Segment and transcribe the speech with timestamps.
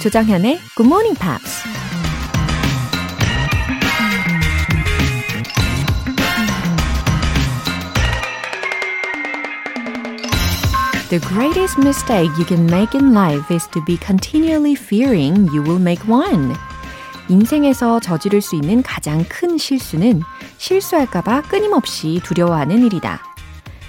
[0.00, 1.62] 조정현의 Good Morning Pops.
[11.10, 15.78] The greatest mistake you can make in life is to be continually fearing you will
[15.78, 16.54] make one.
[17.28, 20.22] 인생에서 저지를 수 있는 가장 큰 실수는
[20.56, 23.20] 실수할까봐 끊임없이 두려워하는 일이다.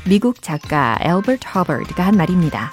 [0.05, 2.69] 미국 작가 엘버트 허버드가 한 말입니다.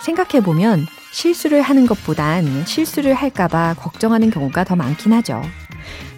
[0.00, 5.42] 생각해보면 실수를 하는 것보단 실수를 할까봐 걱정하는 경우가 더 많긴 하죠.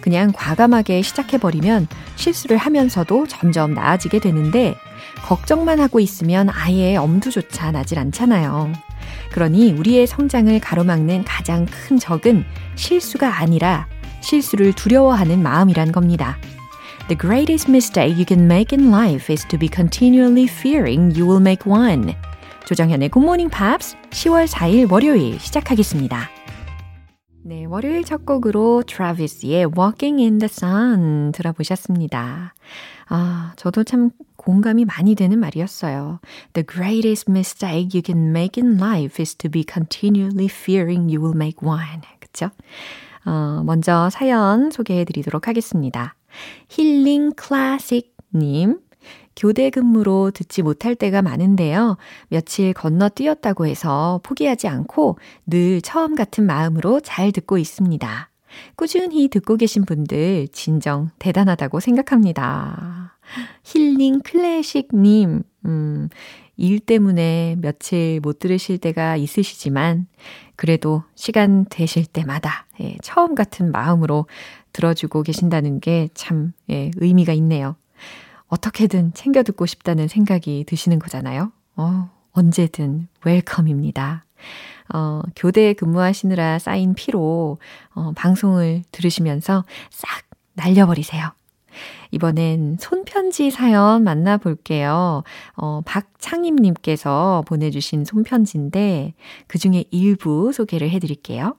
[0.01, 4.75] 그냥 과감하게 시작해버리면 실수를 하면서도 점점 나아지게 되는데
[5.23, 8.71] 걱정만 하고 있으면 아예 엄두조차 나질 않잖아요.
[9.31, 12.43] 그러니 우리의 성장을 가로막는 가장 큰 적은
[12.75, 13.87] 실수가 아니라
[14.21, 16.37] 실수를 두려워하는 마음이란 겁니다.
[17.07, 21.41] The greatest mistake you can make in life is to be continually fearing you will
[21.41, 22.13] make one.
[22.71, 26.29] 조정현의 Morning Pops 10월 4일 월요일 시작하겠습니다.
[27.43, 32.53] 네, 월요일 첫 곡으로 트라비스의 Walking in the Sun 들어보셨습니다.
[33.09, 36.21] 아, 저도 참 공감이 많이 되는 말이었어요.
[36.53, 41.35] The greatest mistake you can make in life is to be continually fearing you will
[41.35, 41.99] make one.
[42.21, 42.51] 그쵸?
[43.25, 46.15] 어, 먼저 사연 소개해 드리도록 하겠습니다.
[46.69, 48.79] 힐링 클래식 님.
[49.41, 51.97] 교대 근무로 듣지 못할 때가 많은데요.
[52.27, 58.29] 며칠 건너뛰었다고 해서 포기하지 않고 늘 처음 같은 마음으로 잘 듣고 있습니다.
[58.75, 63.17] 꾸준히 듣고 계신 분들 진정 대단하다고 생각합니다.
[63.63, 66.09] 힐링 클래식님, 음,
[66.55, 70.05] 일 때문에 며칠 못 들으실 때가 있으시지만,
[70.55, 74.27] 그래도 시간 되실 때마다 예, 처음 같은 마음으로
[74.73, 77.75] 들어주고 계신다는 게 참 예, 의미가 있네요.
[78.51, 81.51] 어떻게든 챙겨 듣고 싶다는 생각이 드시는 거잖아요.
[81.77, 84.25] 어, 언제든 웰컴입니다.
[84.93, 87.59] 어, 교대에 근무하시느라 쌓인 피로
[87.95, 90.09] 어, 방송을 들으시면서 싹
[90.53, 91.31] 날려버리세요.
[92.11, 95.23] 이번엔 손편지 사연 만나볼게요.
[95.55, 99.13] 어, 박창임님께서 보내주신 손편지인데
[99.47, 101.55] 그 중에 일부 소개를 해드릴게요.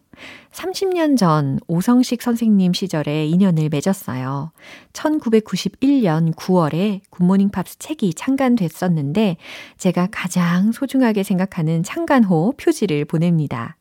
[0.53, 4.53] 30년 전 오성식 선생님 시절에 인연을 맺었어요.
[4.93, 9.37] 1991년 9월에 굿모닝 팝스 책이 창간됐었는데
[9.79, 13.77] 제가 가장 소중하게 생각하는 창간호 표지를 보냅니다.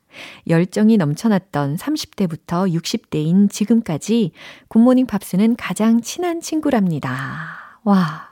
[0.47, 4.31] 열정이 넘쳐났던 30대부터 60대인 지금까지
[4.67, 7.79] 굿모닝 팝스는 가장 친한 친구랍니다.
[7.83, 8.30] 와.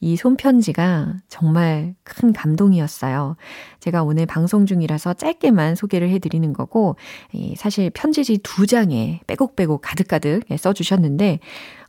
[0.00, 3.36] 이 손편지가 정말 큰 감동이었어요.
[3.80, 6.96] 제가 오늘 방송 중이라서 짧게만 소개를 해드리는 거고,
[7.56, 11.40] 사실 편지지 두 장에 빼곡빼곡 가득가득 써주셨는데,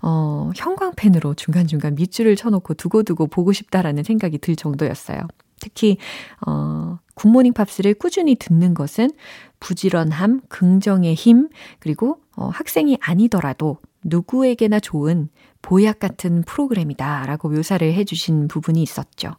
[0.02, 5.20] 어, 형광펜으로 중간중간 밑줄을 쳐놓고 두고두고 보고 싶다라는 생각이 들 정도였어요.
[5.62, 5.98] 특히,
[6.46, 9.12] 어, 굿모닝 팝스를 꾸준히 듣는 것은
[9.60, 11.50] 부지런함, 긍정의 힘,
[11.80, 15.30] 그리고 어, 학생이 아니더라도 누구에게나 좋은
[15.62, 19.36] 보약 같은 프로그램이다 라고 묘사를 해주신 부분이 있었죠.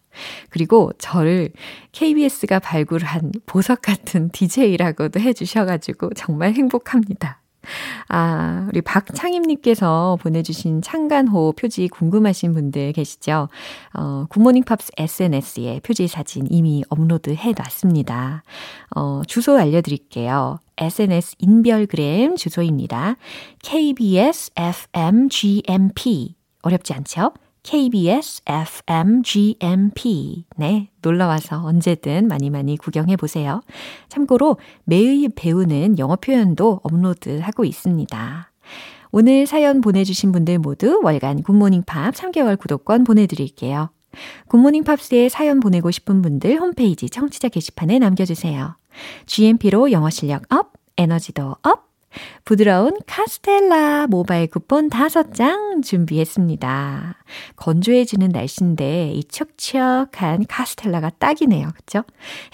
[0.50, 1.50] 그리고 저를
[1.92, 7.41] KBS가 발굴한 보석 같은 DJ라고도 해주셔가지고 정말 행복합니다.
[8.08, 13.48] 아, 우리 박창임님께서 보내주신 창간호 표지 궁금하신 분들 계시죠?
[13.94, 18.42] 어, 굿모닝 팝스 SNS에 표지 사진 이미 업로드 해 놨습니다.
[18.94, 20.58] 어, 주소 알려드릴게요.
[20.78, 23.16] SNS 인별그램 주소입니다.
[23.62, 26.34] KBS FM GMP.
[26.62, 27.32] 어렵지 않죠?
[27.62, 30.44] KBS FM GMP.
[30.56, 33.62] 네, 놀러와서 언제든 많이 많이 구경해 보세요.
[34.08, 38.50] 참고로 매일 배우는 영어 표현도 업로드하고 있습니다.
[39.12, 43.90] 오늘 사연 보내주신 분들 모두 월간 굿모닝 팝스 3개월 구독권 보내드릴게요.
[44.48, 48.76] 굿모닝 팝스에 사연 보내고 싶은 분들 홈페이지 청취자 게시판에 남겨주세요.
[49.26, 51.91] GMP로 영어 실력 up, 에너지도 up,
[52.44, 57.16] 부드러운 카스텔라 모바일 쿠폰 5장 준비했습니다.
[57.56, 61.70] 건조해지는 날씨인데 이 촉촉한 카스텔라가 딱이네요.
[61.74, 62.02] 그쵸?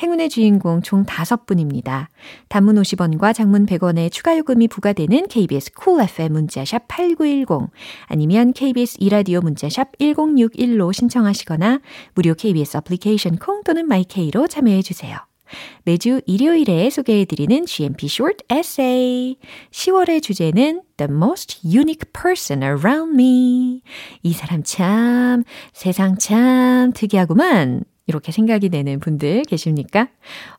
[0.00, 2.06] 행운의 주인공 총 5분입니다.
[2.49, 7.71] 단문 50원과 장문 100원의 추가 요금이 부과되는 KBS cool FM 문자샵 8910
[8.06, 11.81] 아니면 KBS 2라디오 문자샵 1061로 신청하시거나
[12.15, 15.28] 무료 KBS 애플리케이션 콩 또는 마이케이로 참여해 주세요.
[15.85, 19.37] 매주 일요일에 소개해드리는 GMP Short Essay.
[19.71, 23.83] 10월의 주제는 The most unique person around me.
[24.23, 27.85] 이 사람 참, 세상 참 특이하구만.
[28.09, 30.09] 이렇게 생각이 되는 분들 계십니까?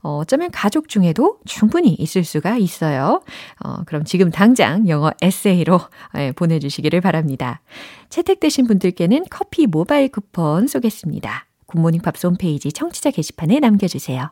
[0.04, 3.24] 어, 어쩌면 가족 중에도 충분히 있을 수가 있어요.
[3.64, 5.80] 어, 그럼 지금 당장 영어 에세이로
[6.18, 7.62] 예, 보내주시기를 바랍니다.
[8.10, 11.48] 채택되신 분들께는 커피 모바일 쿠폰 쏘겠습니다.
[11.66, 14.32] 굿모닝 팝스 홈페이지 청취자 게시판에 남겨주세요.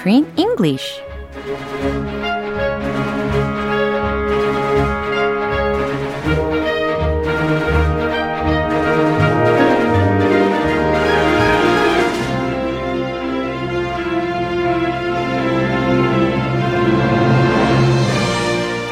[0.00, 1.02] Screen English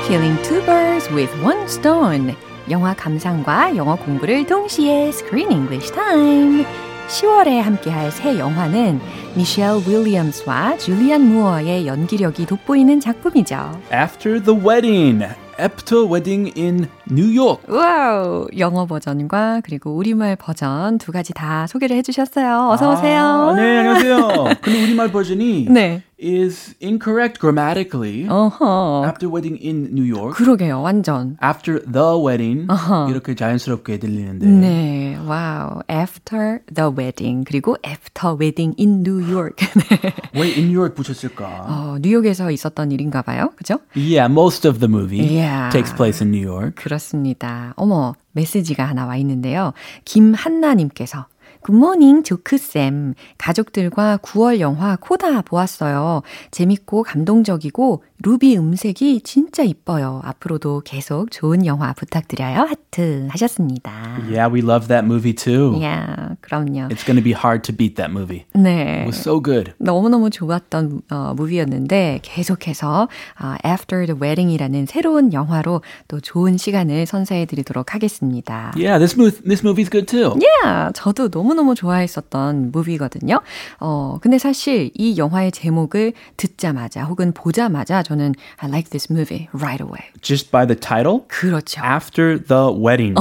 [0.06, 2.36] Killing two birds with one stone.
[2.68, 6.66] 영화 감상과 영어 공부를 동시에 Screen English Time.
[7.08, 9.00] 10월에 함께할 새 영화는
[9.34, 13.80] 미셸 윌리엄스와 줄리안 무어의 연기력이 돋보이는 작품이죠.
[13.92, 15.24] After the wedding.
[15.58, 17.62] After wedding in New York.
[17.68, 18.46] 와우!
[18.58, 22.68] 영어 버전과 그리고 우리말 버전 두 가지 다 소개를 해주셨어요.
[22.70, 23.20] 어서 오세요.
[23.22, 24.44] 아, 네, 안녕하세요.
[24.60, 26.02] 근데 우리말 버전이 네.
[26.20, 28.26] is incorrect grammatically.
[28.28, 29.04] 어허.
[29.06, 30.34] After wedding in New York.
[30.36, 31.36] 그러게요, 완전.
[31.42, 32.66] After the wedding.
[32.68, 33.08] 어허.
[33.10, 34.46] 이렇게 자연스럽게 들리는데.
[34.46, 35.80] 네, 와우.
[35.90, 39.64] After the wedding 그리고 after wedding in New York.
[39.64, 40.12] 네.
[40.34, 41.64] 왜 in New York 붙였을까?
[41.68, 43.52] 어, 뉴욕에서 있었던 일인가 봐요.
[43.56, 43.78] 그죠?
[43.96, 45.70] Yeah, most of the movie Yeah.
[45.70, 46.74] takes place in New York.
[46.74, 47.72] 그렇 습니다.
[47.76, 49.72] 어머, 메시지가 하나 와 있는데요.
[50.04, 51.26] 김한나님께서
[51.62, 53.14] good morning 조크쌤.
[53.38, 56.22] 가족들과 9월 영화 코다 보았어요.
[56.50, 60.20] 재밌고 감동적이고 루비 음색이 진짜 이뻐요.
[60.24, 62.66] 앞으로도 계속 좋은 영화 부탁드려요.
[62.68, 63.92] 하트 하셨습니다.
[64.28, 65.74] Yeah, we love that movie too.
[65.78, 66.88] Yeah, 그럼요.
[66.90, 68.44] It's going to be hard to beat that movie.
[68.54, 69.02] 네.
[69.02, 69.72] It was so good.
[69.78, 73.08] 너무너무 좋았던 어, 무비였는데 계속해서
[73.40, 78.72] 어, After the Wedding이라는 새로운 영화로 또 좋은 시간을 선사해 드리도록 하겠습니다.
[78.74, 80.34] Yeah, this movie this movie's good too.
[80.42, 83.40] Yeah, 저도 너무 너무 좋아했었던 무비거든요.
[83.80, 89.82] 어, 근데 사실 이 영화의 제목을 듣자마자 혹은 보자마자 저는 I like this movie right
[89.82, 90.04] away.
[90.20, 91.22] Just by the title.
[91.28, 91.80] 그렇죠.
[91.84, 93.14] After the wedding.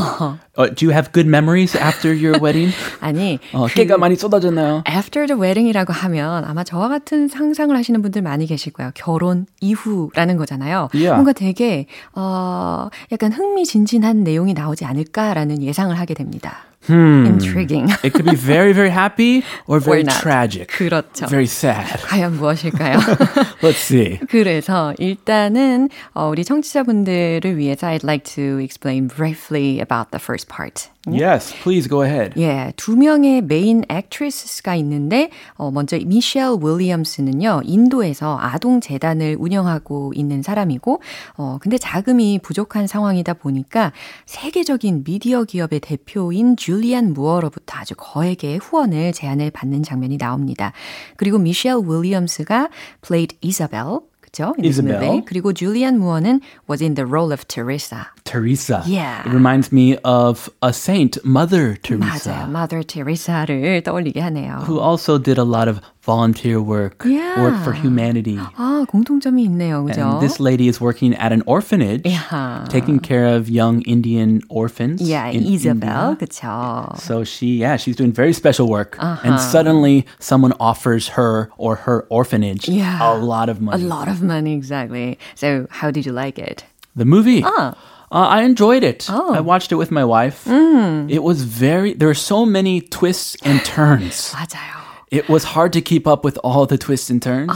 [0.57, 2.73] Uh, do you have good memories after your wedding?
[2.99, 4.83] 아니, 어, 그 깨가 많이 쏟아졌나요?
[4.89, 8.91] After the wedding이라고 하면 아마 저와 같은 상상을 하시는 분들 많이 계실 거예요.
[8.95, 10.89] 결혼 이후라는 거잖아요.
[10.93, 11.13] Yeah.
[11.13, 11.85] 뭔가 되게
[12.15, 16.66] 어 약간 흥미진진한 내용이 나오지 않을까라는 예상을 하게 됩니다.
[16.88, 17.88] Intriguing.
[18.02, 20.20] It could be very, very happy or very Or not.
[20.20, 20.68] tragic.
[20.68, 21.28] 그렇죠.
[21.28, 22.00] Very sad.
[22.08, 22.98] 과연 무엇일까요?
[23.62, 24.18] Let's see.
[24.28, 30.88] 그래서 일단은 어, 우리 청취자분들을 위해서 I'd like to explain briefly about the first part.
[31.11, 32.39] Yes, please go ahead.
[32.39, 40.41] 예, 두 명의 메인 액트리스가 있는데 어, 먼저 미셸 윌리엄스는요 인도에서 아동 재단을 운영하고 있는
[40.41, 41.01] 사람이고
[41.37, 43.93] 어 근데 자금이 부족한 상황이다 보니까
[44.25, 50.73] 세계적인 미디어 기업의 대표인 줄리안 무어로부터 아주 거액의 후원을 제안을 받는 장면이 나옵니다.
[51.15, 52.69] 그리고 미셸 윌리엄스가
[53.01, 54.54] played Isabel 그죠?
[54.56, 55.00] In this Isabel.
[55.02, 55.24] movie.
[55.26, 58.06] 그리고 줄리안 무어는 was in the role of Teresa.
[58.24, 58.82] Teresa.
[58.86, 59.22] Yeah.
[59.26, 62.48] It reminds me of a saint, Mother Teresa, 맞아요.
[62.48, 64.64] Mother Teresa를 떠올리게 하네요.
[64.66, 67.40] who also did a lot of volunteer work, Yeah.
[67.42, 68.38] work for humanity.
[68.56, 69.84] 아, 공통점이 있네요.
[69.84, 70.02] 그죠?
[70.02, 72.64] And this lady is working at an orphanage, Yeah.
[72.68, 75.00] taking care of young Indian orphans.
[75.00, 76.18] yeah, in Isabel.
[76.18, 76.26] India.
[76.26, 76.98] 그쵸?
[76.98, 78.96] So she, yeah, she's doing very special work.
[78.98, 79.20] Uh-huh.
[79.22, 82.98] And suddenly someone offers her or her orphanage Yeah.
[83.00, 83.84] a lot of A money.
[83.84, 85.18] lot of money, exactly.
[85.34, 86.64] So, how did you like it?
[86.96, 87.42] The movie.
[87.46, 87.74] Ah.
[88.12, 89.06] Uh, I enjoyed it.
[89.08, 89.32] Oh.
[89.32, 90.44] I watched it with my wife.
[90.44, 91.08] Mm.
[91.08, 94.34] It was very, there were so many twists and turns.
[94.36, 94.75] 맞아요.
[95.09, 97.47] It was hard to keep up with all the twists and turns,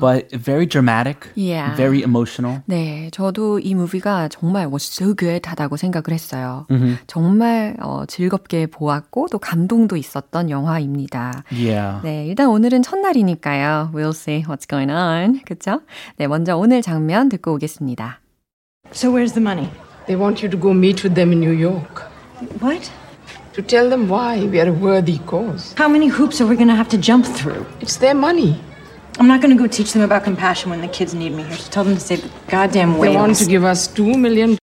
[0.00, 1.36] but very dramatic, Uh-huh.
[1.36, 1.76] Yeah.
[1.76, 2.62] very emotional.
[2.66, 6.66] 네, 저도 이 무비가 정말 was so good 하다고 생각을 했어요.
[7.06, 11.44] 정말 어, 즐겁게 보았고 또 감동도 있었던 영화입니다.
[11.52, 12.00] Yeah.
[12.02, 13.90] 네, 일단 오늘은 첫날이니까요.
[13.92, 15.40] We'll see what's going on.
[15.44, 15.82] 그쵸?
[16.16, 18.20] 네, 먼저 오늘 장면 듣고 오겠습니다.
[18.92, 19.68] So where's the money?
[20.06, 22.08] They want you to go meet with them in New York.
[22.62, 22.90] What?
[23.58, 25.72] To tell them why we are a worthy cause.
[25.76, 27.66] How many hoops are we gonna have to jump through?
[27.80, 28.60] It's their money.
[29.18, 31.56] I'm not gonna go teach them about compassion when the kids need me here.
[31.56, 33.14] Just tell them to save the goddamn whales.
[33.14, 34.58] They want to give us two million.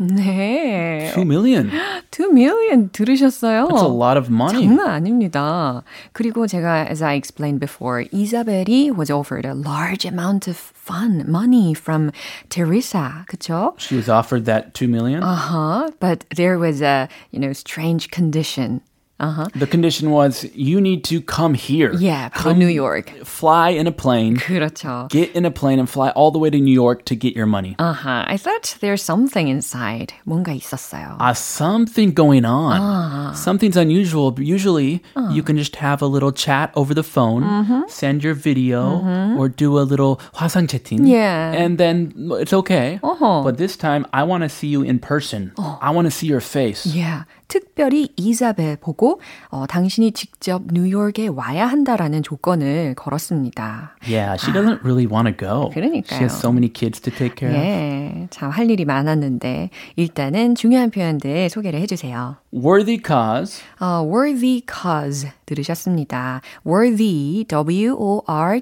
[0.00, 1.10] 네.
[1.12, 1.70] Two million.
[2.12, 3.68] 2 million 들으셨어요?
[3.68, 4.64] That's a lot of money.
[4.64, 5.82] 장난 아닙니다.
[6.12, 11.74] 그리고 제가 as I explained before, 이사벨이 was offered a large amount of fun, money
[11.74, 12.12] from
[12.48, 13.24] Teresa.
[13.28, 13.74] 그쵸?
[13.78, 15.22] She was offered that two million.
[15.22, 15.90] Uh-huh.
[15.98, 18.80] But there was a, you know, strange condition.
[19.22, 19.48] Uh-huh.
[19.52, 21.90] The condition was you need to come here.
[21.92, 23.10] Yeah, come from New York.
[23.24, 24.36] Fly in a plane.
[24.36, 25.08] 그렇죠.
[25.10, 27.46] Get in a plane and fly all the way to New York to get your
[27.46, 27.74] money.
[27.80, 28.22] Uh-huh.
[28.28, 30.12] I thought there's something inside.
[30.24, 31.16] 뭔가 있었어요.
[31.18, 33.34] Uh, something going on.
[33.34, 34.30] Something's unusual.
[34.30, 35.02] But Usually,
[35.32, 39.02] you can just have a little chat over the phone, send your video,
[39.36, 41.08] or do a little 화상 채팅.
[41.08, 41.50] Yeah.
[41.58, 43.00] And then it's okay.
[43.02, 43.42] Uh-huh.
[43.42, 45.50] But this time, I want to see you in person.
[45.58, 46.86] I want to see your face.
[46.86, 47.24] Yeah.
[47.47, 49.19] 특별히 이사벨 보고
[49.49, 53.95] 어, 당신이 직접 뉴욕에 와야 한다라는 조건을 걸었습니다.
[54.07, 55.69] Yeah, she doesn't really want to go.
[55.71, 56.19] She 그러니까요.
[56.19, 57.57] has so many kids to take care of.
[57.63, 62.37] 예, 참할 일이 많았는데 일단은 중요한 표현들 소개를 해주세요.
[62.53, 63.61] Worthy cause.
[63.79, 66.41] 어, worthy cause 들으셨습니다.
[66.65, 67.43] worthy,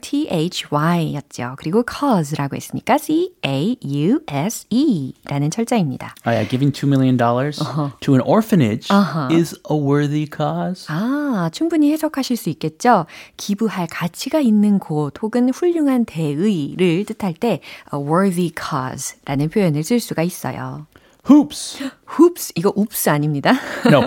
[0.01, 1.55] W-O-R-T-H-Y 였죠.
[1.57, 2.97] 그리고 cause라고 했으니까
[3.91, 6.15] C-A-U-S-E 라는 철자입니다.
[6.25, 7.17] Oh yeah, giving $2 million
[7.99, 8.70] to an orphanage
[9.31, 10.85] is a worthy cause.
[10.89, 13.05] 아, 충분히 해석하실 수 있겠죠?
[13.37, 17.59] 기부할 가치가 있는 곳 혹은 훌륭한 대의를 뜻할 때
[17.93, 20.87] a worthy cause 라는 표현을 쓸 수가 있어요.
[21.29, 21.83] Hoops.
[22.17, 23.51] hoops, 이거 oops 아닙니다.
[23.85, 24.01] No,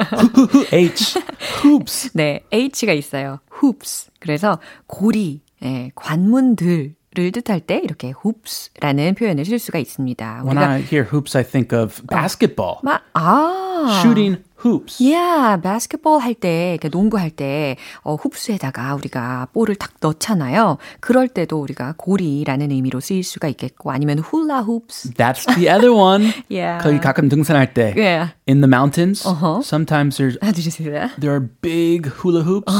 [0.73, 1.21] H.
[1.65, 2.11] Hoops.
[2.15, 3.39] 네, H가 있어요.
[3.63, 4.11] hoops.
[4.19, 6.95] 그래서 고리, 예, 관문들을
[7.33, 10.43] 뜻할 때 이렇게 hoops라는 표현을 쓸 수가 있습니다.
[10.45, 12.79] When I hear hoops, I think of basketball.
[12.83, 15.01] 마, 아, Shooting hoops.
[15.03, 20.79] Yeah, basketball 할 때, 그러니까 농구 할 때, 어, 흡수에다가 우리가 볼을 딱 넣잖아요.
[21.01, 25.13] 그럴 때도 우리가 고리라는 의미로 쓰일 수가 있겠고, 아니면 hula hoops.
[25.15, 26.33] That's the other one.
[26.51, 26.83] Yeah.
[26.83, 27.95] 거기 가끔 등산할 때.
[27.97, 28.33] Yeah.
[28.47, 29.63] In the mountains, Uh-huh.
[29.63, 31.19] sometimes there's How did you say that?
[31.19, 32.73] there are big hula hoops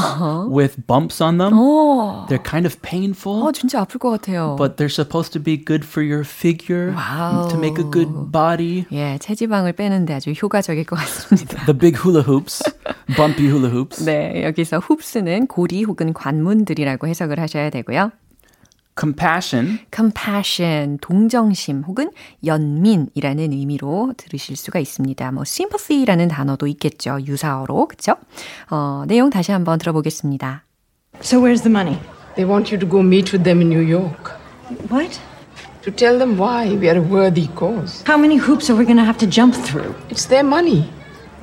[0.49, 1.53] with bumps on them.
[1.53, 3.43] 어, They're kind of painful.
[3.43, 4.55] 어, 진짜 아플 것 같아요.
[4.57, 7.47] but they're supposed to be good for your figure Wow.
[7.49, 8.85] to make a good body.
[8.91, 11.65] 예, 체지방을 빼는데 아주 효과적일 것 같습니다.
[11.65, 12.63] The big hula hoops,
[13.15, 14.03] bumpy hula hoops.
[14.03, 18.11] 네, 여기서 hoops는 고리 혹은 관문들이라고 해석을 하셔야 되고요.
[18.97, 19.79] Compassion.
[19.93, 22.11] compassion, 동정심 혹은
[22.45, 25.31] 연민이라는 의미로 들으실 수가 있습니다.
[25.33, 27.19] 뭐 sympathy라는 단어도 있겠죠.
[27.25, 27.87] 유사어로.
[27.87, 28.15] 그렇죠?
[28.69, 30.63] 어, 내용 다시 한번 들어보겠습니다.
[31.21, 31.99] So where's the money?
[32.35, 34.31] They want you to go meet with them in New York.
[34.89, 35.19] What?
[35.83, 38.01] To tell them why we are a worthy cause.
[38.07, 39.93] How many hoops are we gonna have to jump through?
[40.09, 40.89] It's their money.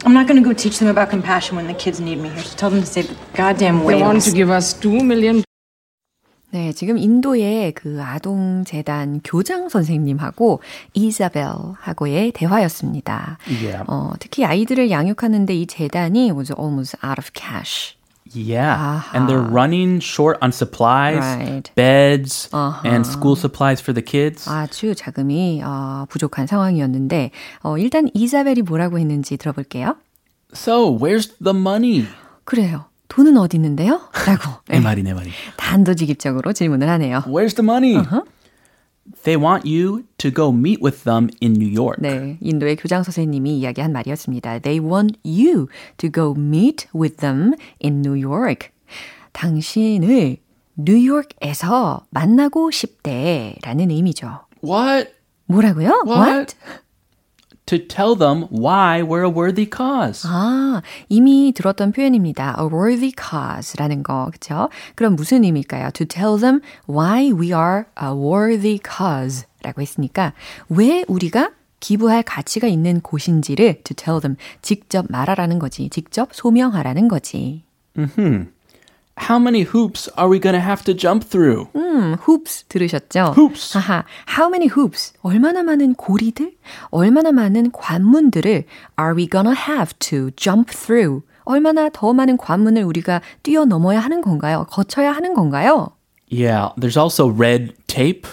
[0.05, 2.43] I'm not gonna go teach them about compassion when the kids need me here.
[2.43, 4.35] So tell them to save the goddamn They want to whales.
[4.35, 5.45] give us two million
[6.51, 10.61] 네, 지금 인도의 그 아동 재단 교장 선생님하고
[10.93, 13.39] 이사벨하고의 대화였습니다.
[13.49, 13.85] Yeah.
[13.87, 17.97] 어, 특히 아이들을 양육하는데 이 재단이 was almost out of cash.
[18.35, 19.03] Yeah.
[19.15, 21.71] And they're running short on supplies, Right.
[21.75, 24.49] beds, and school supplies for the kids.
[24.49, 27.31] 아주 자금이 어, 부족한 상황이었는데
[27.63, 29.97] 어, 일단 이사벨이 뭐라고 했는지 들어볼게요.
[30.55, 32.07] So, where's the money?
[32.45, 32.85] 그래요.
[33.09, 34.01] 돈은 어디 있는데요?
[34.27, 35.31] 라고 내 말이, 내 말이.
[35.57, 37.23] 단도직입적으로 질문을 하네요.
[37.27, 37.97] Where's the money?
[39.25, 42.01] They want you to go meet with them in New York.
[42.01, 44.61] 네, 인도의 교장 선생님이 이야기한 말이었습니다.
[44.61, 45.69] They want you
[45.99, 47.55] to go meet with them
[47.85, 48.71] in New York.
[49.33, 50.39] 당신을
[50.77, 54.47] 뉴욕에서 만나고 싶대라는 의미죠.
[54.63, 55.13] What?
[55.47, 56.05] 뭐라고요?
[56.07, 56.55] What?
[57.73, 60.29] To tell them why we're a worthy cause.
[60.31, 62.55] 아, 이미 들었던 표현입니다.
[62.61, 64.69] A worthy cause라는 거, 그쵸?
[64.95, 65.91] 그럼 무슨 의미일까요?
[65.93, 70.35] To tell them why we are a worthy cause 라고 했으니까
[70.69, 75.89] 왜 우리가 기부할 가치가 있는 곳인지를 to tell them 직접 말하라는 거지.
[75.89, 77.65] 직접 소명하라는 거지.
[79.20, 81.68] How many hoops are we going to have to jump through?
[81.76, 83.34] 음, hoops 들으셨죠?
[83.36, 83.74] Hoops.
[83.76, 84.04] 하하,
[84.38, 85.14] how many hoops?
[85.24, 86.54] 얼마나 많은 고리들?
[86.92, 88.66] 얼마나 많은 관문들을
[89.00, 91.24] are we gonna have to jump through?
[91.46, 94.68] 얼마나 더 많은 관문을 우리가 뛰어넘어야 하는 건가요?
[94.70, 95.94] 거쳐야 하는 건가요?
[96.30, 98.28] Yeah, there's also red tape.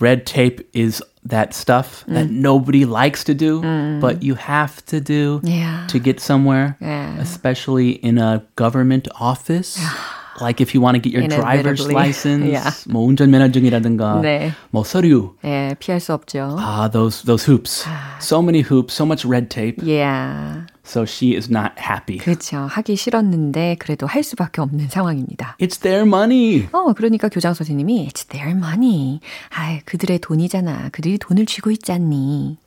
[0.00, 3.60] Red tape is that stuff that nobody likes to do,
[4.00, 5.84] but you have to do Yeah.
[5.88, 7.16] to get somewhere, Yeah.
[7.20, 9.78] especially in a government office.
[10.40, 11.94] Like if you want to get your driver's Inevitably.
[11.94, 12.70] license, Yeah.
[12.88, 14.52] 뭐 운전면허증이라든가, 네.
[14.72, 15.34] 뭐 서류.
[15.44, 16.56] 예, 피할 수 없죠.
[16.58, 17.84] Ah, those those hoops.
[18.20, 19.82] So many hoops, so much red tape.
[19.84, 20.64] Yeah.
[20.85, 22.19] So she is not happy.
[22.19, 22.57] 그렇죠.
[22.57, 25.57] 하기 싫었는데 그래도 할 수밖에 없는 상황입니다.
[25.59, 26.67] It's their money.
[26.71, 29.19] 어, 그러니까 교장 선생님이 It's their money.
[29.49, 30.89] 아, 그들의 돈이잖아.
[30.89, 32.57] 그들이 돈을 쥐고 있잖니.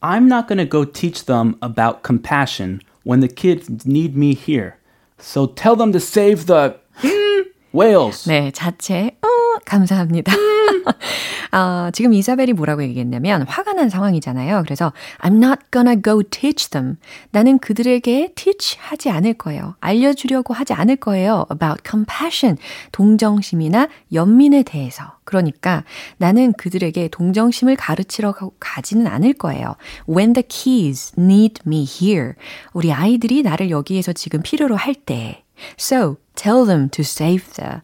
[0.00, 4.74] I'm not going to go teach them about compassion when the kids need me here.
[5.18, 8.28] So tell them to save the hmm, whales.
[8.28, 10.32] 네, 자체 어, 감사합니다.
[11.52, 14.62] 어, 지금 이사벨이 뭐라고 얘기했냐면 화가 난 상황이잖아요.
[14.64, 16.96] 그래서 I'm not gonna go teach them.
[17.30, 19.74] 나는 그들에게 teach 하지 않을 거예요.
[19.80, 21.46] 알려주려고 하지 않을 거예요.
[21.50, 22.58] About compassion.
[22.92, 25.18] 동정심이나 연민에 대해서.
[25.24, 25.84] 그러니까
[26.16, 29.76] 나는 그들에게 동정심을 가르치러 가지는 않을 거예요.
[30.08, 32.32] When the kids need me here.
[32.72, 35.44] 우리 아이들이 나를 여기에서 지금 필요로 할 때.
[35.78, 37.80] So tell them to save the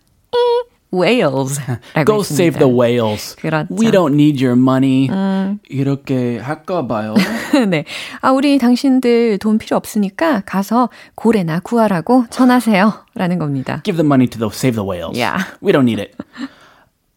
[0.93, 1.59] whales.
[2.05, 3.35] Go save the whales.
[3.35, 3.67] 그렇죠.
[3.69, 5.07] We don't need your money.
[5.09, 5.59] 음.
[5.69, 7.15] 이렇게 할까 봐요.
[7.69, 7.85] 네.
[8.21, 13.05] 아, 우리 당신들 돈 필요 없으니까 가서 고래나 구하라고 전하세요.
[13.15, 13.81] 라는 겁니다.
[13.83, 15.17] Give the money to the, save the whales.
[15.17, 15.43] Yeah.
[15.61, 16.15] We don't need it.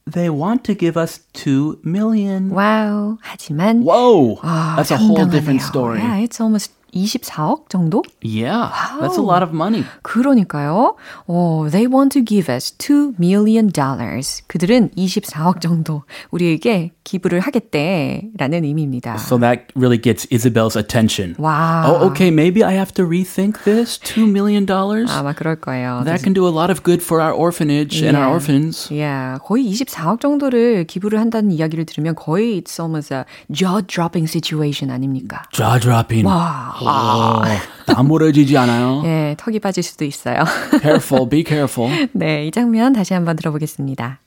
[0.05, 2.50] They want to give us 2 million.
[2.50, 3.19] Wow.
[3.23, 4.41] 하지만 Whoa.
[4.43, 6.00] That's a whole different story.
[6.00, 8.03] Yeah, it's almost 24억 정도?
[8.24, 9.01] Yeah, wow.
[9.01, 9.84] that's a lot of money.
[10.03, 10.96] 그러니까요.
[11.27, 14.44] Oh, they want to give us 2 million dollars.
[14.48, 19.16] 그들은 24억 정도 우리에게 기부를 하겠대라는 의미입니다.
[19.16, 21.36] So that really gets Isabel's attention.
[21.40, 21.88] Wow.
[21.88, 23.98] Oh, okay, maybe I have to rethink this.
[24.04, 25.10] 2 million dollars?
[25.10, 26.04] 아마 그럴 거예요.
[26.04, 28.10] That can do a lot of good for our orphanage yeah.
[28.10, 28.92] and our orphans.
[28.92, 35.44] Yeah, 거의 24억 정도를 기부를 한다는 이야기를 들으면 거의 it's almost a jaw-dropping situation 아닙니까?
[35.54, 36.28] jaw-dropping.
[36.28, 36.76] 와.
[36.76, 37.58] 아.
[37.88, 39.02] 나무러지지 않아요.
[39.04, 40.44] 네, 턱이 빠질 수도 있어요.
[40.82, 42.10] careful, be careful.
[42.12, 44.20] 네, 이 장면 다시 한번 들어보겠습니다.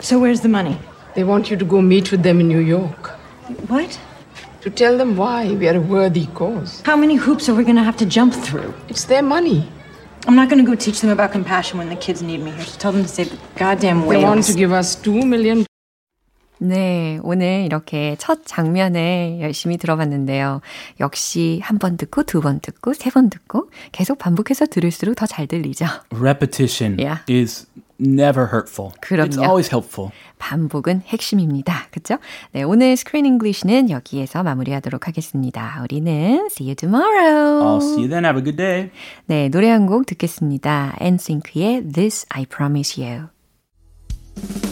[0.00, 0.78] So where's the money?
[1.14, 3.10] They want you to go meet with them in New York.
[3.68, 3.98] What?
[4.62, 6.82] To tell them why we are a worthy cause.
[6.86, 8.72] How many hoops are we going to have to jump through?
[8.88, 9.68] It's their money.
[10.26, 12.64] I'm not going to go teach them about compassion when the kids need me here.
[12.64, 14.22] So tell them to save the goddamn whales.
[14.22, 15.66] They want to give us two million
[16.64, 20.60] 네, 오늘 이렇게 첫 장면에 열심히 들어봤는데요.
[21.00, 25.48] 역시 한 번 듣고 두 번 듣고 세 번 듣고 계속 반복해서 들을수록 더 잘
[25.48, 25.86] 들리죠.
[26.14, 27.18] Repetition yeah.
[27.28, 27.66] is
[28.02, 28.92] never hurtful.
[29.00, 29.28] 그럼요.
[29.28, 30.10] It's always helpful.
[30.38, 31.86] 반복은 핵심입니다.
[31.92, 32.18] 그렇죠?
[32.50, 35.80] 네, 오늘 Screen English는 여기에서 마무리하도록 하겠습니다.
[35.82, 37.62] 우리는 see you tomorrow.
[37.62, 38.24] I'll see you then.
[38.24, 38.90] Have a good day.
[39.26, 40.96] 네, 노래 한 곡 듣겠습니다.
[41.00, 44.71] 엔싱크의 This I Promise You.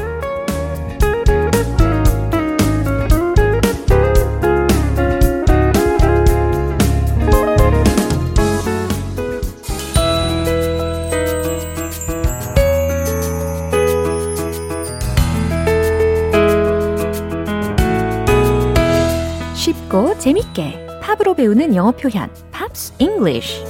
[20.21, 23.63] 재밌게 팝으로 배우는 영어 표현 Pops English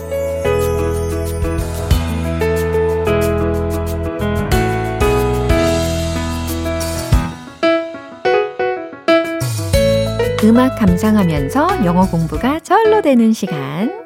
[10.44, 13.98] 음악 감상하면서 영어 공부가 절로 되는 시간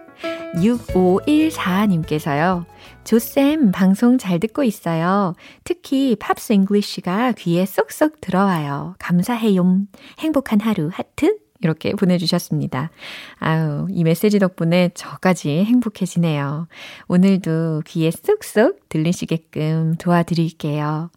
[0.53, 2.65] 6514님께서요.
[3.05, 5.33] 조쌤, 방송 잘 듣고 있어요.
[5.63, 8.93] 특히 Pops English가 귀에 쏙쏙 들어와요.
[8.99, 9.79] 감사해요.
[10.19, 12.91] 행복한 하루 하트 이렇게 보내주셨습니다.
[13.39, 16.67] 아유, 이 메시지 덕분에 저까지 행복해지네요.
[17.07, 21.09] 오늘도 귀에 쏙쏙 들리시게끔 도와드릴게요.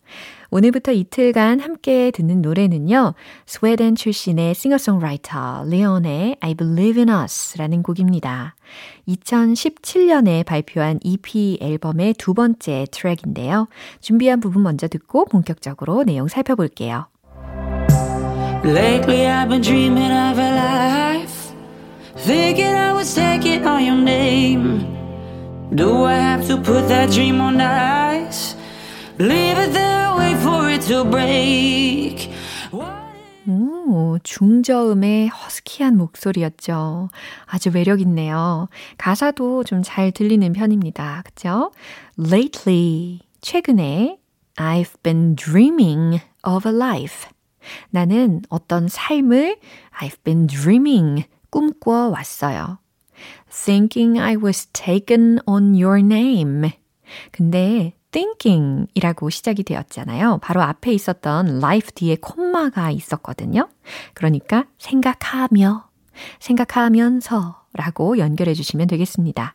[0.50, 3.12] 오늘부터 이틀간 함께 듣는 노래는요.
[3.44, 8.56] 스웨덴 출신의 싱어송라이터 레온의 I Believe in Us 라는 곡입니다.
[9.06, 13.68] 2017년에 발표한 EP 앨범의 두 번째 트랙인데요.
[14.00, 17.06] 준비한 부분 먼저 듣고 본격적으로 내용 살펴볼게요.
[18.68, 21.52] Lately I've been dreaming of a life
[22.16, 24.84] Thinking I was taking on your name
[25.74, 28.56] Do I have to put that dream on ice?
[29.18, 32.28] Leave it there, wait for it to break
[33.50, 37.08] 오, 중저음의 허스키한 목소리였죠.
[37.46, 38.68] 아주 매력 있네요.
[38.98, 41.22] 가사도 좀 잘 들리는 편입니다.
[41.24, 41.72] 그쵸?
[42.18, 44.18] Lately, 최근에
[44.56, 47.28] I've been dreaming of a life.
[47.90, 49.58] 나는 어떤 삶을
[50.00, 52.78] I've been dreaming 꿈꿔 왔어요.
[53.50, 56.70] Thinking I was taken on your name.
[57.32, 60.38] 근데 thinking 이라고 시작이 되었잖아요.
[60.42, 63.68] 바로 앞에 있었던 life 뒤에 콤마가 있었거든요.
[64.14, 65.88] 그러니까 생각하며,
[66.40, 69.54] 생각하면서 라고 연결해 주시면 되겠습니다.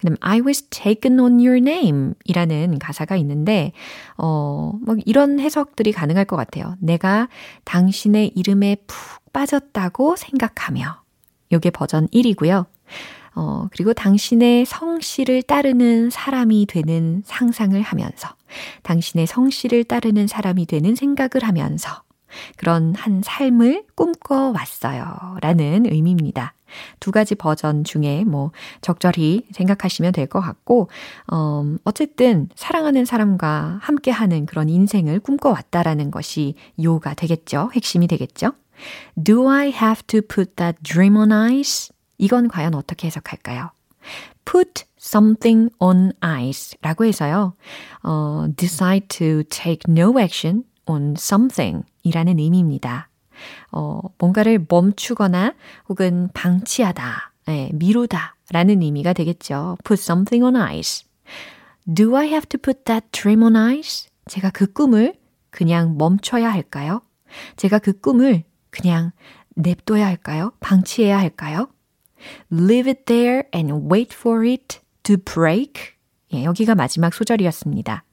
[0.00, 3.72] 그 다음, I was taken on your name 이라는 가사가 있는데,
[4.16, 6.76] 어, 뭐 이런 해석들이 가능할 것 같아요.
[6.80, 7.28] 내가
[7.64, 11.02] 당신의 이름에 푹 빠졌다고 생각하며
[11.52, 12.66] 요게 버전 1이고요.
[13.34, 18.34] 어, 그리고 당신의 성씨를 따르는 사람이 되는 상상을 하면서,
[18.82, 22.02] 당신의 성씨를 따르는 사람이 되는 생각을 하면서,
[22.56, 25.36] 그런 한 삶을 꿈꿔왔어요.
[25.40, 26.54] 라는 의미입니다.
[27.00, 30.88] 두 가지 버전 중에 뭐 적절히 생각하시면 될 것 같고,
[31.32, 37.70] 음, 어쨌든 사랑하는 사람과 함께하는 그런 인생을 꿈꿔왔다라는 것이 요가 되겠죠.
[37.74, 38.52] 핵심이 되겠죠.
[39.22, 41.90] Do I have to put that dream on ice?
[42.18, 43.70] 이건 과연 어떻게 해석할까요?
[44.44, 47.54] put something on ice 라고 해서요,
[48.02, 53.08] 어, decide to take no action on something 이라는 의미입니다.
[53.72, 55.54] 어, 뭔가를 멈추거나
[55.88, 59.76] 혹은 방치하다, 예, 미루다 라는 의미가 되겠죠.
[59.84, 61.04] put something on ice.
[61.92, 64.08] Do I have to put that dream on ice?
[64.28, 65.14] 제가 그 꿈을
[65.50, 67.02] 그냥 멈춰야 할까요?
[67.56, 69.10] 제가 그 꿈을 그냥
[69.56, 70.52] 냅둬야 할까요?
[70.60, 71.68] 방치해야 할까요?
[72.52, 75.96] Leave it there and wait for it to break.
[76.32, 78.04] 예, 여기가 마지막 소절이었습니다.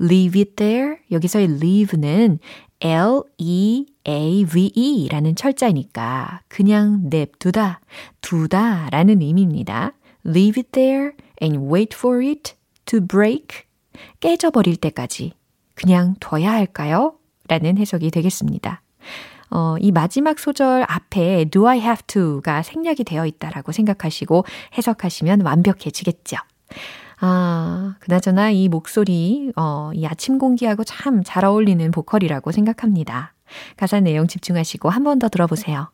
[0.00, 0.96] Leave it there.
[1.10, 2.38] 여기서의 leave는
[2.80, 3.88] L-E-A-V-E
[5.08, 7.80] 라는 철자이니까 그냥 냅두다,
[8.20, 9.92] 두다 라는 의미입니다.
[10.26, 12.54] Leave it there and wait for it
[12.86, 13.62] to break.
[14.20, 15.32] 깨져버릴 때까지
[15.74, 17.14] 그냥 둬야 할까요?
[17.48, 18.82] 라는 해석이 되겠습니다.
[19.50, 24.44] 어, 이 마지막 소절 앞에 do I have to가 생략이 되어 있다라고 생각하시고
[24.78, 26.36] 해석하시면 완벽해지겠죠.
[27.24, 33.32] 아, 그나저나 이 목소리, 어, 이 아침 공기하고 참 잘 어울리는 보컬이라고 생각합니다.
[33.76, 35.90] 가사 내용 집중하시고 한 번 더 들어보세요.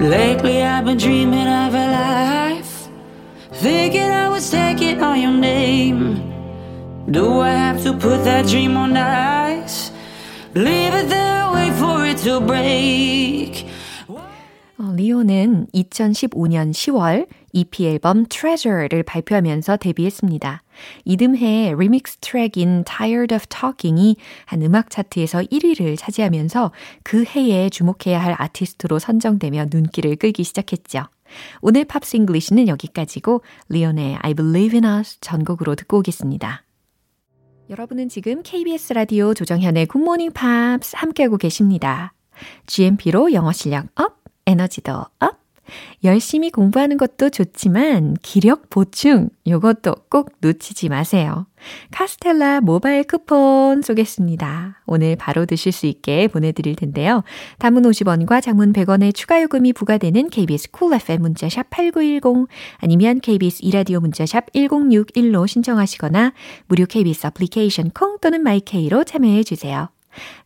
[0.00, 2.88] Lately I've been dreaming of a life.
[3.60, 6.20] Thinking I was taking on your name.
[7.10, 9.92] Do I have to put that dream on ice?
[10.54, 13.66] Leave it there, wait for it to break.
[14.84, 20.62] 어, 리오는 2015년 10월 EP 앨범 Treasure를 발표하면서 데뷔했습니다.
[21.04, 28.34] 이듬해 리믹스 트랙인 Tired of Talking이 한 음악 차트에서 1위를 차지하면서 그 해에 주목해야 할
[28.36, 31.04] 아티스트로 선정되며 눈길을 끌기 시작했죠.
[31.62, 36.62] 오늘 Pops English는 여기까지고 리온의 I Believe in Us 전곡으로 듣고 오겠습니다.
[37.70, 42.12] 여러분은 지금 KBS 라디오 조정현의 굿모닝 팝스 함께하고 계십니다.
[42.66, 45.44] GMP로 영어 실력 up, 에너지도 up.
[46.02, 51.46] 열심히 공부하는 것도 좋지만 기력 보충 요것도 꼭 놓치지 마세요.
[51.90, 54.82] 카스텔라 모바일 쿠폰 쏘겠습니다.
[54.86, 57.24] 오늘 바로 드실 수 있게 보내드릴 텐데요.
[57.58, 64.00] 단문 50원과 장문 100원의 추가 요금이 부과되는 KBS Cool FM 문자샵 8910 아니면 KBS 이라디오
[64.00, 66.34] 문자샵 1061로 신청하시거나
[66.66, 69.88] 무료 KBS 애플리케이션 콩 또는 마이케이로 참여해 주세요.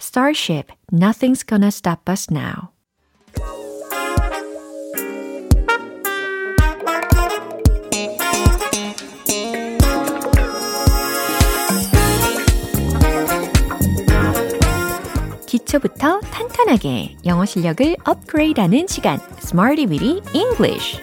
[0.01, 2.78] Starship, Nothing's Gonna Stop Us Now.
[15.69, 21.01] 기초부터 탄탄하게 영어 실력을 업그레이드하는 시간, Smarty Weedy English.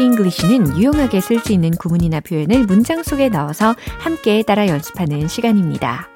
[0.00, 6.08] English는 유용하게 쓸 수 있는 구문이나 표현을 문장 속에 넣어서 함께 따라 연습하는 시간입니다.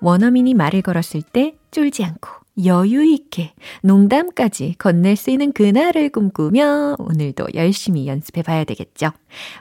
[0.00, 7.48] 원어민이 말을 걸었을 때 쫄지 않고 여유 있게 농담까지 건넬 수 있는 그날을 꿈꾸며 오늘도
[7.54, 9.10] 열심히 연습해 봐야 되겠죠.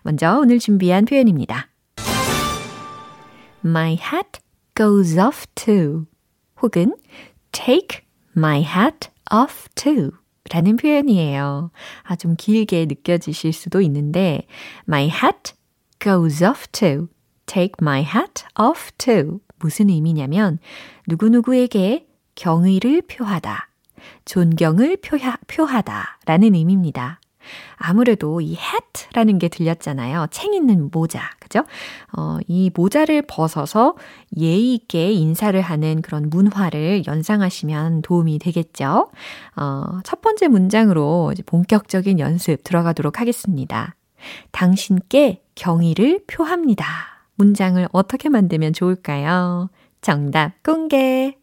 [0.03, 1.69] 먼저 오늘 준비한 표현입니다.
[3.65, 4.39] My hat
[4.75, 6.05] goes off to
[6.61, 6.95] 혹은
[7.51, 8.01] take
[8.37, 10.11] my hat off to
[10.51, 11.71] 라는 표현이에요.
[12.03, 14.45] 아, 좀 길게 느껴지실 수도 있는데
[14.87, 15.53] my hat
[15.99, 17.07] goes off to
[17.47, 20.59] take my hat off to 무슨 의미냐면
[21.07, 22.05] 누구누구에게
[22.35, 23.69] 경의를 표하다,
[24.25, 27.19] 존경을 표하, 표하다 라는 의미입니다.
[27.75, 30.27] 아무래도 이 hat라는 게 들렸잖아요.
[30.31, 31.29] 챙 있는 모자.
[31.39, 31.63] 그죠?
[32.17, 33.95] 어, 이 모자를 벗어서
[34.35, 39.09] 예의 있게 인사를 하는 그런 문화를 연상하시면 도움이 되겠죠?
[39.55, 43.95] 어, 첫 번째 문장으로 본격적인 연습 들어가도록 하겠습니다.
[44.51, 46.85] 당신께 경의를 표합니다.
[47.35, 49.69] 문장을 어떻게 만들면 좋을까요?
[50.01, 51.37] 정답 공개!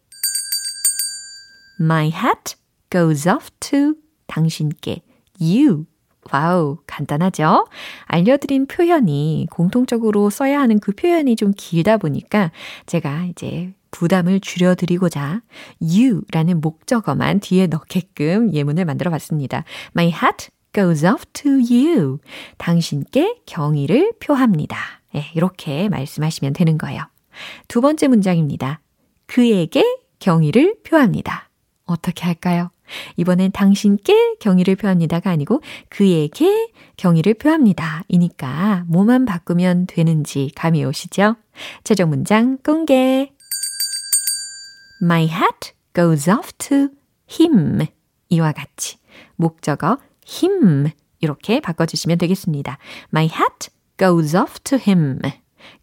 [1.79, 2.55] My hat
[2.89, 3.95] goes off to
[4.27, 5.01] 당신께
[5.39, 5.85] you.
[6.31, 7.67] 와우, 간단하죠?
[8.05, 12.51] 알려드린 표현이 공통적으로 써야 하는 그 표현이 좀 길다 보니까
[12.85, 15.41] 제가 이제 부담을 줄여드리고자
[15.81, 19.63] you라는 목적어만 뒤에 넣게끔 예문을 만들어 봤습니다.
[19.95, 22.19] My hat goes off to you.
[22.57, 24.77] 당신께 경의를 표합니다.
[25.15, 27.03] 예, 이렇게 말씀하시면 되는 거예요.
[27.67, 28.79] 두 번째 문장입니다.
[29.27, 29.83] 그에게
[30.19, 31.49] 경의를 표합니다.
[31.93, 32.69] 어떻게 할까요?
[33.15, 38.03] 이번엔 당신께 경의를 표합니다가 아니고 그에게 경의를 표합니다.
[38.07, 41.35] 이니까 뭐만 바꾸면 되는지 감이 오시죠?
[41.83, 43.31] 최종 문장 공개.
[45.01, 46.89] My hat goes off to
[47.31, 47.87] him.
[48.29, 48.97] 이와 같이
[49.35, 52.77] 목적어 him 이렇게 바꿔주시면 되겠습니다.
[53.13, 55.19] My hat goes off to him.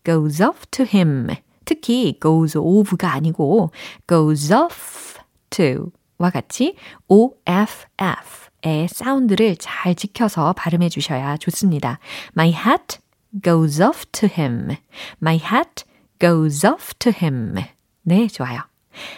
[0.04, 1.28] goes off to him.
[1.64, 3.70] 특히 goes off가 아니고
[4.08, 5.18] goes off
[5.50, 6.76] to 와 같이
[7.08, 11.98] OFF의 사운드를 잘 지켜서 발음해 주셔야 좋습니다.
[12.36, 12.98] My hat
[13.42, 14.76] goes off to him.
[15.22, 15.84] My hat
[16.18, 17.54] goes off to him.
[18.02, 18.60] 네, 좋아요.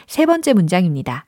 [0.07, 1.27] 세 번째 문장입니다.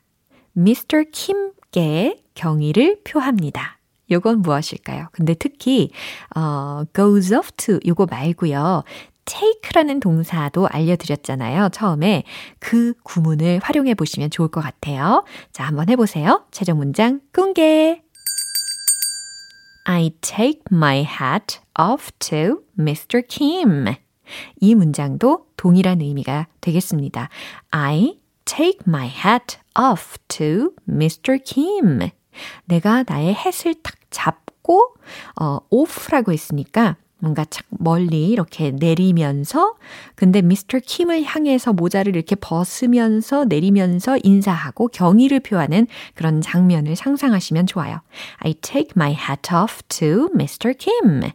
[0.56, 1.10] Mr.
[1.10, 3.78] Kim께 경의를 표합니다.
[4.10, 5.08] 요건 무엇일까요?
[5.12, 5.90] 근데 특히
[6.36, 8.84] 어, goes off to 요거 말고요.
[9.24, 11.70] Take라는 동사도 알려드렸잖아요.
[11.70, 12.24] 처음에
[12.58, 15.24] 그 구문을 활용해 보시면 좋을 것 같아요.
[15.52, 16.44] 자, 한번 해보세요.
[16.50, 18.02] 최종 문장 공개.
[19.84, 23.22] I take my hat off to Mr.
[23.28, 23.94] Kim.
[24.60, 27.28] 이 문장도 동일한 의미가 되겠습니다.
[27.70, 31.38] I take my hat off to Mr.
[31.44, 32.10] Kim.
[32.64, 34.94] 내가 나의 햇을 탁 잡고
[35.40, 39.74] 어, off라고 했으니까 뭔가 착 멀리 이렇게 내리면서
[40.14, 48.00] 근데 미스터 킴을 향해서 모자를 이렇게 벗으면서 내리면서 인사하고 경의를 표하는 그런 장면을 상상하시면 좋아요.
[48.38, 50.74] I take my hat off to Mr.
[50.74, 51.30] Kim.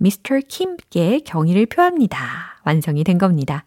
[0.00, 0.40] Mr.
[0.48, 2.60] Kim께 경의를 표합니다.
[2.64, 3.64] 완성이 된 겁니다.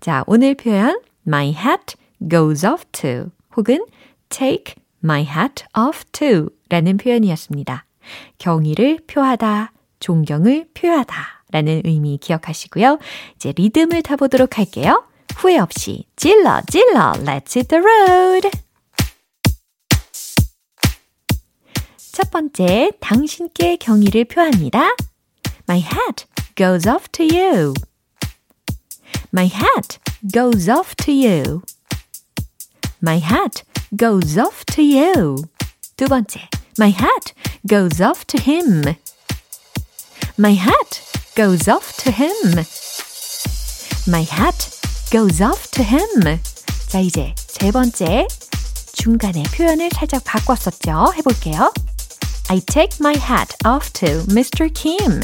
[0.00, 1.96] 자, 오늘 표현 my hat
[2.28, 3.84] goes off to 혹은
[4.28, 7.84] take my hat off to 라는 표현이었습니다.
[8.38, 12.98] 경의를 표하다, 존경을 표하다 라는 의미 기억하시고요.
[13.36, 15.04] 이제 리듬을 타보도록 할게요.
[15.36, 18.50] 후회 없이 찔러 찔러 Let's hit the road!
[22.12, 24.94] 첫 번째, 당신께 경의를 표합니다.
[25.68, 27.74] My hat goes off to you.
[29.32, 29.98] My hat
[30.32, 31.62] goes off to you.
[33.02, 33.64] My hat
[33.96, 35.36] goes off to you.
[35.96, 37.32] 두 번째, My hat
[37.66, 38.96] goes off to him.
[40.37, 41.01] My hat
[41.35, 42.65] goes off to him.
[44.07, 44.69] My hat
[45.11, 46.39] goes off to him.
[46.87, 48.27] 자, 이제 세 번째.
[48.93, 51.13] 중간에 표현을 살짝 바꿨었죠.
[51.17, 51.71] 해볼게요.
[52.49, 54.67] I take my hat off to Mr.
[54.73, 55.21] Kim.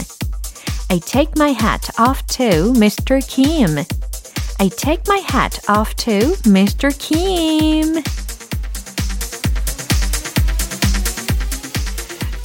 [0.89, 3.19] I take my hat off to Mr.
[3.19, 3.85] Kim.
[4.59, 6.89] I take my hat off to Mr.
[6.97, 8.01] Kim.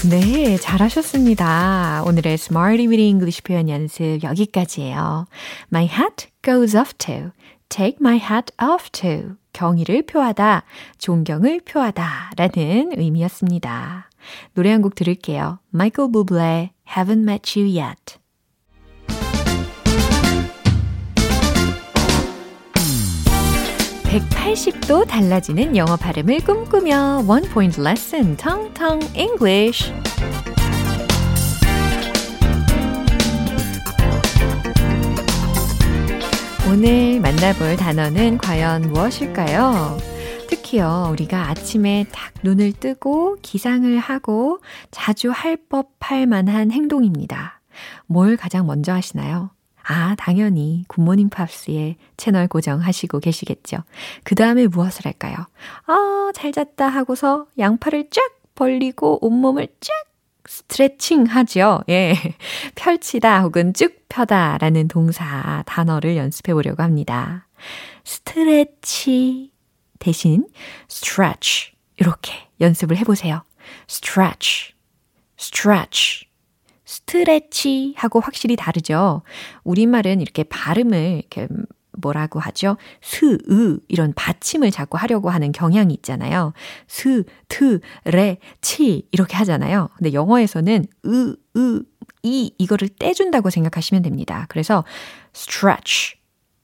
[0.05, 2.03] 네, 잘하셨습니다.
[2.05, 5.25] 오늘의 Smarty with English 표현 연습 여기까지예요.
[5.73, 7.31] My hat goes off to.
[7.69, 9.36] Take my hat off to.
[9.53, 10.63] 경의를 표하다,
[10.99, 14.10] 존경을 표하다 라는 의미였습니다.
[14.53, 15.60] 노래 한 곡 들을게요.
[15.73, 18.19] Michael Bublé, Haven't Met You Yet.
[24.08, 29.91] 180도 달라지는 영어 발음을 꿈꾸며 Point Lesson Tong Tong English
[36.70, 39.98] 오늘 만나볼 단어는 과연 무엇일까요?
[40.48, 47.62] 특히요, 우리가 아침에 딱 눈을 뜨고 기상을 하고 자주 할 법할 만한 행동입니다.
[48.06, 49.52] 뭘 가장 먼저 하시나요?
[49.88, 53.78] 아, 당연히 굿모닝 팝스의 채널 고정하시고 계시겠죠.
[54.23, 55.36] 그 다음에 무엇을 할까요?
[55.86, 58.21] 아, 잘 잤다 하고서 양팔을 쫙
[58.56, 59.93] 벌리고 온몸을 쫙
[60.45, 61.82] 스트레칭 하죠.
[61.89, 62.15] 예.
[62.76, 67.47] 펼치다 혹은 쭉 펴다 라는 동사 단어를 연습해 보려고 합니다.
[68.04, 69.52] 스트레치
[70.00, 70.47] 대신
[70.89, 73.43] stretch 이렇게 연습을 해 보세요.
[73.89, 74.73] stretch,
[75.39, 76.27] stretch.
[76.88, 79.21] 스트레치 하고 확실히 다르죠.
[79.65, 81.50] 우리말은 이렇게 발음을 이렇게
[81.91, 82.78] 뭐라고 하죠?
[83.02, 86.54] 스, 으, 이런 받침을 자꾸 하려고 하는 경향이 있잖아요.
[86.88, 89.89] 스, 트, 레, 치, 이렇게 하잖아요.
[89.97, 91.84] 근데 영어에서는 으, 으,
[92.23, 94.45] 이, 이거를 떼준다고 생각하시면 됩니다.
[94.47, 94.86] 그래서
[95.36, 96.15] stretch,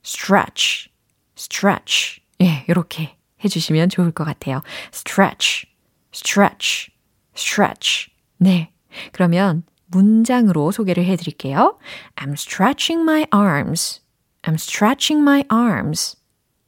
[0.06, 0.90] stretch,
[1.38, 2.22] stretch.
[2.42, 4.62] 예, 이렇게 해주시면 좋을 것 같아요.
[4.94, 5.68] stretch,
[6.14, 6.92] stretch,
[7.36, 8.10] stretch.
[8.38, 8.72] 네.
[9.12, 11.78] 그러면 문장으로 소개를 해 드릴게요.
[12.16, 14.02] I'm stretching my arms.
[14.44, 16.18] I'm stretching my arms.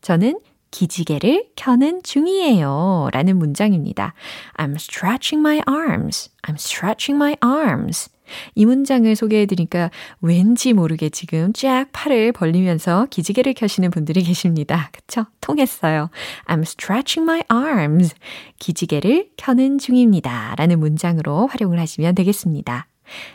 [0.02, 0.40] 저는
[0.72, 3.10] 기지개를 켜는 중이에요.
[3.14, 4.14] 라는 문장입니다.
[4.58, 6.30] I'm stretching my arms.
[6.44, 8.10] I'm stretching my arms.
[8.56, 14.90] 이 문장을 소개해 드리니까 왠지 모르게 지금 쫙 팔을 벌리면서 기지개를 켜시는 분들이 계십니다.
[14.92, 15.26] 그쵸?
[15.42, 16.10] 통했어요.
[16.48, 18.14] I'm stretching my arms.
[18.60, 20.56] 기지개를 켜는 중입니다.
[20.58, 22.88] 라는 문장으로 활용을 하시면 되겠습니다.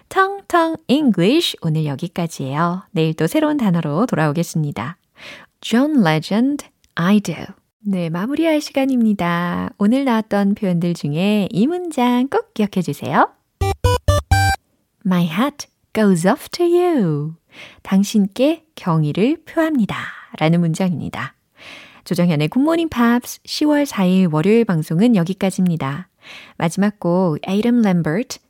[0.09, 2.83] 텅텅 English 오늘 여기까지예요.
[2.91, 4.97] 내일 또 새로운 단어로 돌아오겠습니다.
[5.61, 7.37] John Legend, I do.
[7.83, 9.71] 네, 마무리할 시간입니다.
[9.79, 13.31] 오늘 나왔던 표현들 중에 이 문장 꼭 기억해 주세요.
[15.05, 17.35] My hat goes off to you.
[17.83, 19.97] 당신께 경의를 표합니다.
[20.39, 21.35] 라는 문장입니다.
[22.05, 26.09] 조정현의 굿모닝 팝스 10월 4일 월요일 방송은 여기까지입니다.
[26.57, 28.39] 마지막 곡 Adam Lambert